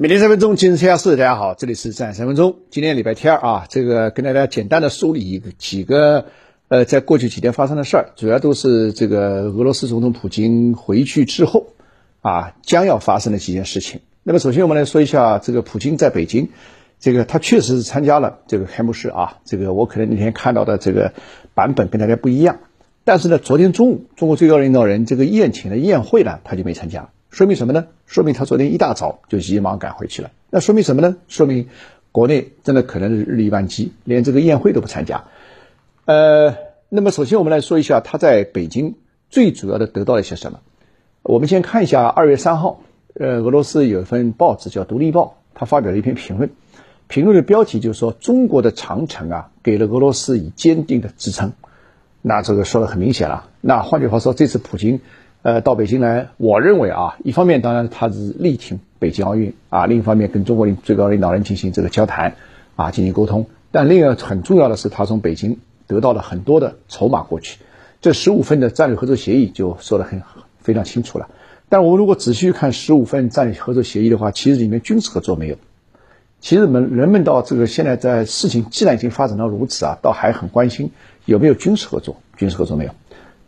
[0.00, 1.16] 每天三分钟，今日天下事。
[1.16, 2.58] 大家好，这里是站三分钟。
[2.70, 6.26] 今天礼拜天啊，这个跟大家简单的梳理一个几个
[6.68, 11.72] 呃，在过去几天发生的事儿，主要都是这个俄罗斯总统普京回去之后
[12.20, 14.00] 啊，将要发生的几件事情。
[14.22, 16.50] 那么首先我们来说一下这个普京在北京，
[17.00, 19.38] 这个他确实是参加了这个开幕式啊。
[19.44, 21.12] 这个我可能那天看到的这个
[21.54, 22.60] 版本跟大家不一样，
[23.02, 27.10] 但是呢，昨天中午中国最高领导人这个宴请的宴会呢，他就没参加。
[27.30, 27.86] 说明什么呢？
[28.06, 30.30] 说明他昨天一大早就急忙赶回去了。
[30.50, 31.16] 那说明什么呢？
[31.28, 31.68] 说明
[32.10, 35.24] 国内真的可能是日理万机，连这个宴会都不参加。
[36.06, 36.56] 呃，
[36.88, 38.94] 那么首先我们来说一下他在北京
[39.28, 40.60] 最主要的得到了些什么。
[41.22, 42.80] 我们先看一下二月三号，
[43.14, 46.50] 呃，俄罗斯有一份报纸叫《独立报》，他发表了一篇评论，
[47.08, 51.52] 评论的标题就是说中国的长城啊，给了俄罗斯以坚定的支撑。
[52.22, 53.50] 那这个说的很明显了。
[53.60, 55.00] 那换句话说，这次普京。
[55.42, 62.34] 呃，到北京来，我认为啊，一方面当然他是力挺北京奥运啊，另一方面跟中国领最高领导人进行这个交谈
[62.74, 63.46] 啊，进行沟通。
[63.70, 67.60] 但另一个很重要的是，他从北京得到了很多的筹码过去。
[68.00, 70.22] 这十五份的战略合作协议就说的很
[70.58, 71.28] 非常清楚了。
[71.68, 75.56] 但我们如果仔细看十五份战略合作协议的话，其实里面军事合作没有。
[76.40, 80.90] 其实们人们到这个现在在事情既然已经发展到如此啊，倒还很关心
[81.26, 82.16] 有没有军事合作。
[82.36, 82.90] 军事合作没有。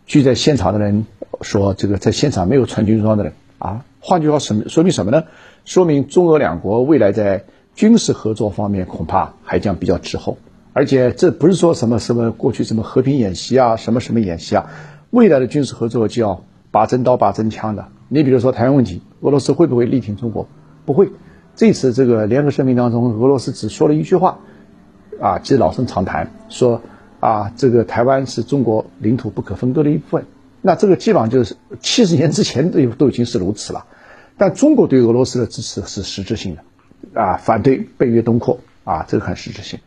[0.07, 1.05] 据在现场的人。
[1.41, 5.25] 说这个在现场没有穿军装的人啊，换句话什么说明什么呢？
[5.65, 10.39] 说明中俄两国未来在军事合作方面恐怕还将比较滞后，
[10.73, 14.71] 而且这不是说什么什么过去什么和平演习啊，什么什么演习啊，
[15.11, 17.89] 未来的军事合作就要拔真刀拔真枪的。
[18.09, 20.49] 你比如说台湾问题，俄罗斯会不会力挺中国？
[20.85, 21.11] 不会。
[21.57, 24.39] 这次这个联合声明当中，俄罗斯只说了一句话，
[25.21, 26.81] 啊，其实老生常谈，说
[27.21, 30.25] 啊，这个台湾是中国领土不可分割的一部分。
[30.63, 33.87] 那这个基本上就是七十年之前都都已经是如此了，
[34.37, 39.79] 但中国对俄罗斯的支持是实质性的，啊，反对北约东扩啊，这个很实质性。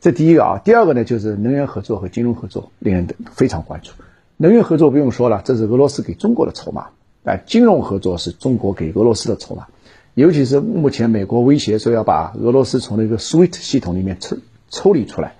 [0.00, 3.92] 这第一个啊，第二个呢就是能源合作和金融合作，令人非常关注。
[4.36, 6.88] 能源合作不用说了，这是俄罗斯给中国的筹码，
[7.24, 9.66] 哎，金融合作是中国给俄罗斯的筹码，
[10.14, 14.38] 尤其是目前美国威胁说要把俄罗斯从那个 SWIFT 系统里面抽
[14.70, 15.34] 抽离出来。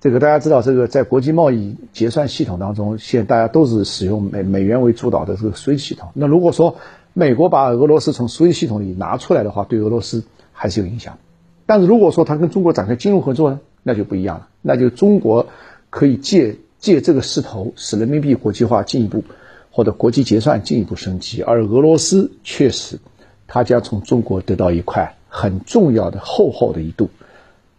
[0.00, 6.10] 这个大家知道，这个在国际贸易结算系统当中，现大家都是使用美美元为主导的这个 SWIFT 系统。
[6.14, 6.76] 那如果说
[7.14, 11.18] 美国把俄罗斯从 SWIFT 系统里拿出来的话，对俄罗斯还是有影响。
[11.64, 14.48] 但是如果说他跟中国展开金融合作呢，那就不一样了。
[14.60, 15.46] 那就中国
[15.88, 19.24] 可以借借这个势头，使人民币国际化进一步，
[19.70, 21.42] 或者国际结算进一步升级。
[21.42, 22.98] 而俄罗斯确实，
[23.46, 27.08] 它将从中国得到一块很重要的厚厚的一堵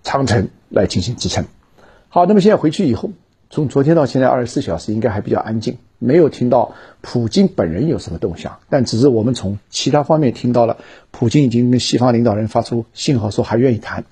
[0.03, 1.45] 长城来进行支撑。
[2.09, 3.12] 好，那么现在回去以后，
[3.50, 10.78] 从昨天到现在二十四小时应该还比较安静，没有听到普京本人有什么动向，但只是我们从其他方面听到了，
[11.12, 14.06] 普京已经跟西方领导人发出信号，说还愿意谈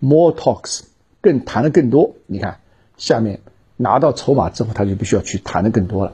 [0.00, 0.80] ，more talks，
[1.20, 2.12] 更谈的更多。
[2.26, 2.58] 你看，
[2.96, 3.40] 下面
[3.76, 6.12] 拿到筹码之后，他就必须要去谈的更多了。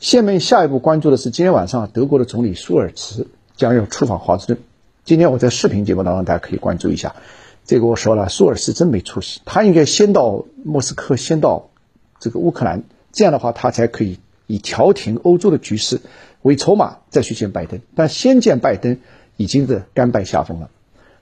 [0.00, 4.58] 下面下一步关注的是今天晚上德国的总理舒尔茨将要出访华盛顿，
[5.04, 7.14] 今天我在视频节目当中大家可以关注一下。
[7.64, 11.70] 这个我说了，舒尔茨真没出息，他应该先到莫斯科，先到
[12.18, 12.82] 这个乌克兰，
[13.12, 16.00] 这样的话他才可以以调停欧洲的局势
[16.42, 17.80] 为筹码，再去见拜登。
[17.94, 18.98] 但先见拜登
[19.36, 20.68] 已经是甘拜下风了。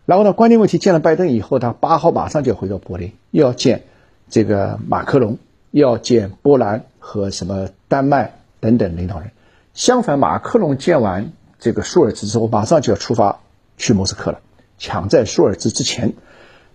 [0.06, 3.82] 然后呢，关键问题见了拜登以后，他八号马上就要回到柏林，又要见
[4.31, 5.37] 这个马克龙，
[5.71, 9.32] 又要见波兰和什么丹麦等等领导人。
[9.75, 13.41] 相反，马克龙见完这个舒尔茨之后，马上就要出发
[13.77, 14.41] 去莫斯科了，
[14.78, 16.15] 抢在舒尔茨之前。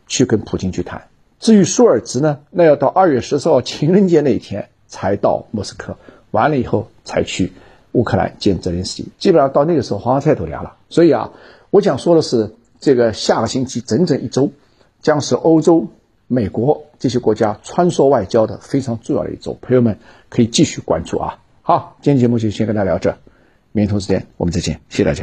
[0.08, 1.08] 去跟普京去谈。
[1.40, 5.97] 至于舒尔茨呢，那要到二月十四号情人节那一天才到莫斯科，
[6.31, 7.52] 完了以后才去
[7.91, 9.08] 乌克兰见泽连斯基。
[9.19, 10.78] 基本上到那个时候，黄花菜都凉了。
[10.90, 11.31] 所以啊，
[11.69, 14.52] 我想说的是，这个下个星期整整一周，
[15.02, 15.88] 将是欧洲、
[16.28, 19.58] 美国这些国家穿梭外交的非常重要的一周。
[19.62, 20.00] 朋友们
[20.30, 21.40] 可以继续关注啊。
[21.62, 23.18] 好，今天节目就先跟大家聊这，
[23.74, 25.22] 明天同时间我们再见，谢谢大家。